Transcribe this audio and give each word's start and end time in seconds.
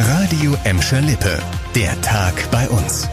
Radio 0.00 0.56
Emscher 0.64 1.00
Lippe. 1.00 1.38
Der 1.76 2.00
Tag 2.00 2.50
bei 2.50 2.68
uns. 2.68 3.08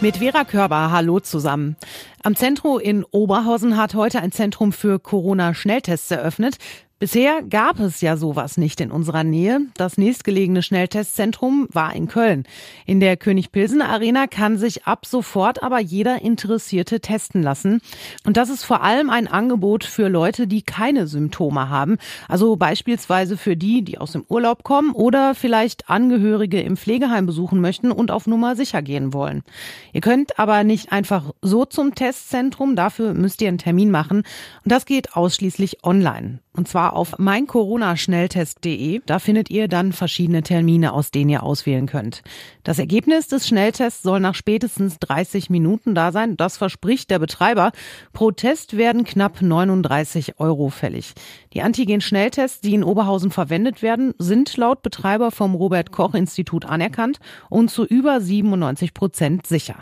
Mit 0.00 0.16
Vera 0.16 0.42
Körber, 0.42 0.90
hallo 0.90 1.20
zusammen. 1.20 1.76
Am 2.24 2.34
Zentrum 2.34 2.80
in 2.80 3.04
Oberhausen 3.04 3.76
hat 3.76 3.94
heute 3.94 4.20
ein 4.20 4.32
Zentrum 4.32 4.72
für 4.72 4.98
Corona-Schnelltests 4.98 6.10
eröffnet. 6.10 6.56
Bisher 7.00 7.40
gab 7.40 7.80
es 7.80 8.02
ja 8.02 8.18
sowas 8.18 8.58
nicht 8.58 8.78
in 8.78 8.90
unserer 8.90 9.24
Nähe. 9.24 9.62
Das 9.72 9.96
nächstgelegene 9.96 10.62
Schnelltestzentrum 10.62 11.66
war 11.72 11.94
in 11.96 12.08
Köln. 12.08 12.44
In 12.84 13.00
der 13.00 13.16
König-Pilsen 13.16 13.80
Arena 13.80 14.26
kann 14.26 14.58
sich 14.58 14.84
ab 14.84 15.06
sofort 15.06 15.62
aber 15.62 15.78
jeder 15.78 16.20
Interessierte 16.20 17.00
testen 17.00 17.42
lassen. 17.42 17.80
Und 18.26 18.36
das 18.36 18.50
ist 18.50 18.64
vor 18.64 18.82
allem 18.82 19.08
ein 19.08 19.28
Angebot 19.28 19.84
für 19.84 20.08
Leute, 20.08 20.46
die 20.46 20.60
keine 20.60 21.06
Symptome 21.06 21.70
haben. 21.70 21.96
Also 22.28 22.56
beispielsweise 22.56 23.38
für 23.38 23.56
die, 23.56 23.80
die 23.80 23.96
aus 23.96 24.12
dem 24.12 24.26
Urlaub 24.28 24.62
kommen 24.62 24.90
oder 24.90 25.34
vielleicht 25.34 25.88
Angehörige 25.88 26.60
im 26.60 26.76
Pflegeheim 26.76 27.24
besuchen 27.24 27.62
möchten 27.62 27.92
und 27.92 28.10
auf 28.10 28.26
Nummer 28.26 28.56
sicher 28.56 28.82
gehen 28.82 29.14
wollen. 29.14 29.42
Ihr 29.94 30.02
könnt 30.02 30.38
aber 30.38 30.64
nicht 30.64 30.92
einfach 30.92 31.32
so 31.40 31.64
zum 31.64 31.94
Testzentrum. 31.94 32.76
Dafür 32.76 33.14
müsst 33.14 33.40
ihr 33.40 33.48
einen 33.48 33.56
Termin 33.56 33.90
machen. 33.90 34.18
Und 34.18 34.26
das 34.70 34.84
geht 34.84 35.16
ausschließlich 35.16 35.82
online. 35.82 36.40
Und 36.52 36.66
zwar 36.66 36.94
auf 36.94 37.16
meincoronaschnelltest.de. 37.18 39.02
Da 39.06 39.20
findet 39.20 39.50
ihr 39.50 39.68
dann 39.68 39.92
verschiedene 39.92 40.42
Termine, 40.42 40.92
aus 40.92 41.12
denen 41.12 41.30
ihr 41.30 41.44
auswählen 41.44 41.86
könnt. 41.86 42.22
Das 42.64 42.80
Ergebnis 42.80 43.28
des 43.28 43.46
Schnelltests 43.46 44.02
soll 44.02 44.18
nach 44.18 44.34
spätestens 44.34 44.98
30 44.98 45.48
Minuten 45.48 45.94
da 45.94 46.10
sein. 46.10 46.36
Das 46.36 46.56
verspricht 46.56 47.10
der 47.10 47.20
Betreiber. 47.20 47.70
Pro 48.12 48.32
Test 48.32 48.76
werden 48.76 49.04
knapp 49.04 49.40
39 49.40 50.40
Euro 50.40 50.70
fällig. 50.70 51.14
Die 51.52 51.62
Antigen-Schnelltests, 51.62 52.60
die 52.60 52.74
in 52.74 52.84
Oberhausen 52.84 53.30
verwendet 53.30 53.80
werden, 53.80 54.12
sind 54.18 54.56
laut 54.56 54.82
Betreiber 54.82 55.30
vom 55.30 55.54
Robert 55.54 55.92
Koch 55.92 56.14
Institut 56.14 56.64
anerkannt 56.64 57.20
und 57.48 57.70
zu 57.70 57.84
über 57.84 58.20
97 58.20 58.92
Prozent 58.92 59.46
sicher. 59.46 59.76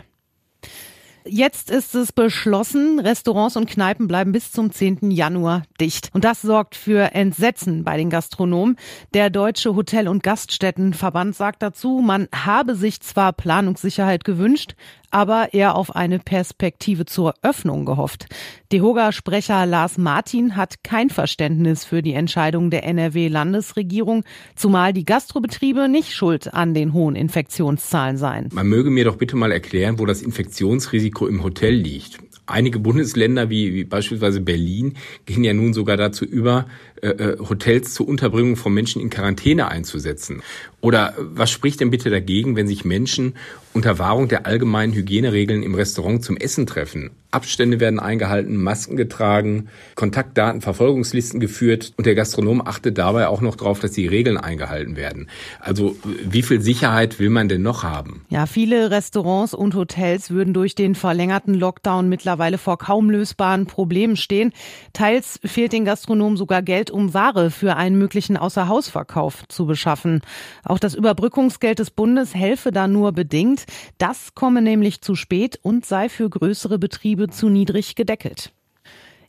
Jetzt 1.31 1.69
ist 1.69 1.93
es 1.93 2.11
beschlossen, 2.11 2.99
Restaurants 2.99 3.55
und 3.55 3.69
Kneipen 3.69 4.07
bleiben 4.07 4.31
bis 4.31 4.51
zum 4.51 4.71
10. 4.71 5.11
Januar 5.11 5.61
dicht. 5.79 6.09
Und 6.13 6.23
das 6.23 6.41
sorgt 6.41 6.75
für 6.75 7.13
Entsetzen 7.13 7.83
bei 7.83 7.97
den 7.97 8.09
Gastronomen. 8.09 8.77
Der 9.13 9.29
Deutsche 9.29 9.75
Hotel- 9.75 10.07
und 10.07 10.23
Gaststättenverband 10.23 11.35
sagt 11.35 11.61
dazu, 11.61 12.01
man 12.03 12.27
habe 12.33 12.73
sich 12.73 13.01
zwar 13.01 13.33
Planungssicherheit 13.33 14.23
gewünscht, 14.23 14.73
aber 15.11 15.53
eher 15.53 15.75
auf 15.75 15.95
eine 15.95 16.19
Perspektive 16.19 17.05
zur 17.05 17.33
Öffnung 17.41 17.85
gehofft. 17.85 18.25
DEHOGA-Sprecher 18.71 19.65
Lars 19.65 19.97
Martin 19.97 20.55
hat 20.55 20.83
kein 20.83 21.09
Verständnis 21.09 21.83
für 21.83 22.01
die 22.01 22.13
Entscheidung 22.13 22.69
der 22.69 22.83
NRW-Landesregierung, 22.85 24.23
zumal 24.55 24.93
die 24.93 25.05
Gastrobetriebe 25.05 25.89
nicht 25.89 26.13
schuld 26.13 26.53
an 26.53 26.73
den 26.73 26.93
hohen 26.93 27.15
Infektionszahlen 27.15 28.17
seien. 28.17 28.49
Man 28.53 28.67
möge 28.67 28.89
mir 28.89 29.05
doch 29.05 29.17
bitte 29.17 29.35
mal 29.35 29.51
erklären, 29.51 29.97
wo 29.99 30.05
das 30.05 30.21
Infektionsrisiko 30.21 31.18
im 31.27 31.43
Hotel 31.43 31.73
liegt. 31.73 32.19
Einige 32.45 32.79
Bundesländer 32.79 33.51
wie, 33.51 33.75
wie 33.75 33.83
beispielsweise 33.83 34.41
Berlin 34.41 34.95
gehen 35.27 35.43
ja 35.43 35.53
nun 35.53 35.73
sogar 35.73 35.97
dazu 35.97 36.25
über, 36.25 36.65
äh, 37.01 37.09
äh, 37.09 37.37
Hotels 37.39 37.93
zur 37.93 38.07
Unterbringung 38.07 38.55
von 38.55 38.73
Menschen 38.73 39.01
in 39.01 39.11
Quarantäne 39.11 39.67
einzusetzen. 39.67 40.41
Oder 40.81 41.13
was 41.19 41.51
spricht 41.51 41.79
denn 41.79 41.91
bitte 41.91 42.09
dagegen, 42.09 42.55
wenn 42.55 42.67
sich 42.67 42.85
Menschen 42.85 43.35
unter 43.73 43.99
Wahrung 43.99 44.29
der 44.29 44.47
allgemeinen 44.47 44.93
Hygieneregeln 44.93 45.61
im 45.61 45.75
Restaurant 45.75 46.23
zum 46.23 46.37
Essen 46.37 46.65
treffen? 46.65 47.11
Abstände 47.31 47.79
werden 47.79 47.99
eingehalten, 47.99 48.57
Masken 48.57 48.97
getragen, 48.97 49.69
Kontaktdaten, 49.93 50.61
Verfolgungslisten 50.61 51.39
geführt 51.39 51.93
und 51.95 52.07
der 52.07 52.15
Gastronom 52.15 52.65
achtet 52.65 52.97
dabei 52.97 53.27
auch 53.27 53.41
noch 53.41 53.55
darauf, 53.55 53.79
dass 53.79 53.91
die 53.91 54.07
Regeln 54.07 54.37
eingehalten 54.37 54.95
werden. 54.95 55.29
Also 55.59 55.95
wie 56.03 56.41
viel 56.41 56.61
Sicherheit 56.61 57.19
will 57.19 57.29
man 57.29 57.47
denn 57.47 57.61
noch 57.61 57.83
haben? 57.83 58.25
Ja, 58.29 58.47
viele 58.47 58.89
Restaurants 58.89 59.53
und 59.53 59.75
Hotels 59.75 60.31
würden 60.31 60.55
durch 60.55 60.73
den 60.73 60.95
verlängerten 60.95 61.53
Lockdown 61.53 62.09
mittlerweile 62.09 62.57
vor 62.57 62.79
kaum 62.79 63.11
lösbaren 63.11 63.67
Problemen 63.67 64.15
stehen. 64.15 64.51
Teils 64.93 65.39
fehlt 65.45 65.73
den 65.73 65.85
Gastronomen 65.85 66.35
sogar 66.35 66.63
Geld, 66.63 66.89
um 66.89 67.13
Ware 67.13 67.51
für 67.51 67.75
einen 67.75 67.99
möglichen 67.99 68.37
Außerhausverkauf 68.37 69.47
zu 69.49 69.67
beschaffen. 69.67 70.21
Auch 70.63 70.79
das 70.79 70.95
Überbrückungsgeld 70.95 71.77
des 71.77 71.91
Bundes 71.91 72.33
helfe 72.33 72.71
da 72.71 72.87
nur 72.87 73.11
bedingt. 73.11 73.65
Das 73.99 74.33
komme 74.33 74.63
nämlich 74.63 75.01
zu 75.01 75.13
spät 75.13 75.59
und 75.61 75.85
sei 75.85 76.09
für 76.09 76.27
größere 76.27 76.79
Betriebe 76.79 77.18
Betriebe 77.19 77.29
zu 77.29 77.49
niedrig 77.49 77.95
gedeckelt. 77.95 78.53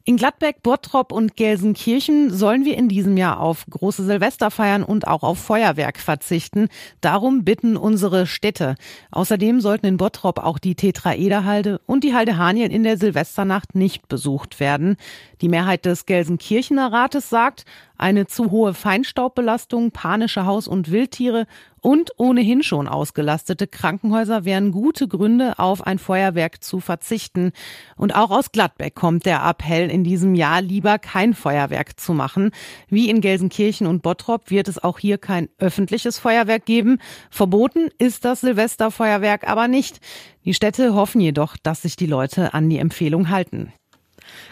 In 0.04 0.16
Gladbeck, 0.16 0.62
Bottrop 0.62 1.12
und 1.12 1.36
Gelsenkirchen 1.36 2.30
sollen 2.30 2.64
wir 2.64 2.78
in 2.78 2.88
diesem 2.88 3.18
Jahr 3.18 3.38
auf 3.38 3.66
große 3.68 4.04
Silvesterfeiern 4.04 4.82
und 4.82 5.06
auch 5.06 5.22
auf 5.22 5.38
Feuerwerk 5.38 5.98
verzichten. 5.98 6.68
Darum 7.02 7.44
bitten 7.44 7.76
unsere 7.76 8.26
Städte. 8.26 8.76
Außerdem 9.10 9.60
sollten 9.60 9.86
in 9.86 9.98
Bottrop 9.98 10.38
auch 10.38 10.58
die 10.58 10.74
Tetraederhalde 10.74 11.80
und 11.84 12.02
die 12.02 12.14
Halde 12.14 12.38
Haniel 12.38 12.72
in 12.72 12.82
der 12.82 12.96
Silvesternacht 12.96 13.74
nicht 13.74 14.08
besucht 14.08 14.58
werden. 14.58 14.96
Die 15.42 15.48
Mehrheit 15.48 15.84
des 15.84 16.06
Gelsenkirchener 16.06 16.90
Rates 16.92 17.28
sagt, 17.28 17.66
eine 18.00 18.26
zu 18.26 18.50
hohe 18.50 18.74
Feinstaubbelastung, 18.74 19.90
panische 19.90 20.46
Haus- 20.46 20.68
und 20.68 20.90
Wildtiere 20.90 21.46
und 21.80 22.12
ohnehin 22.18 22.62
schon 22.62 22.88
ausgelastete 22.88 23.66
Krankenhäuser 23.66 24.44
wären 24.44 24.70
gute 24.70 25.08
Gründe, 25.08 25.58
auf 25.58 25.86
ein 25.86 25.98
Feuerwerk 25.98 26.62
zu 26.62 26.80
verzichten. 26.80 27.52
Und 27.96 28.14
auch 28.14 28.30
aus 28.30 28.52
Gladbeck 28.52 28.94
kommt 28.94 29.24
der 29.24 29.42
Appell 29.42 29.90
in 29.90 30.04
diesem 30.04 30.34
Jahr, 30.34 30.60
lieber 30.60 30.98
kein 30.98 31.34
Feuerwerk 31.34 31.98
zu 31.98 32.12
machen. 32.12 32.50
Wie 32.88 33.08
in 33.08 33.20
Gelsenkirchen 33.20 33.86
und 33.86 34.02
Bottrop 34.02 34.50
wird 34.50 34.68
es 34.68 34.82
auch 34.82 34.98
hier 34.98 35.18
kein 35.18 35.48
öffentliches 35.58 36.18
Feuerwerk 36.18 36.66
geben. 36.66 36.98
Verboten 37.30 37.88
ist 37.98 38.24
das 38.24 38.42
Silvesterfeuerwerk 38.42 39.48
aber 39.48 39.68
nicht. 39.68 40.00
Die 40.44 40.54
Städte 40.54 40.94
hoffen 40.94 41.20
jedoch, 41.20 41.56
dass 41.56 41.82
sich 41.82 41.96
die 41.96 42.06
Leute 42.06 42.54
an 42.54 42.68
die 42.68 42.78
Empfehlung 42.78 43.30
halten. 43.30 43.72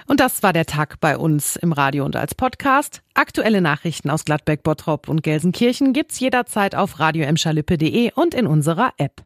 Und 0.08 0.20
das 0.20 0.42
war 0.42 0.54
der 0.54 0.64
Tag 0.64 1.00
bei 1.00 1.19
uns 1.19 1.56
im 1.56 1.72
Radio 1.72 2.06
und 2.06 2.16
als 2.16 2.34
Podcast. 2.34 3.02
Aktuelle 3.12 3.60
Nachrichten 3.60 4.08
aus 4.08 4.24
Gladbeck, 4.24 4.62
Bottrop 4.62 5.06
und 5.06 5.22
Gelsenkirchen 5.22 5.92
gibt's 5.92 6.19
jederzeit 6.19 6.74
auf 6.74 6.98
radioemschalippe.de 6.98 8.12
und 8.14 8.34
in 8.34 8.46
unserer 8.46 8.94
App. 8.96 9.12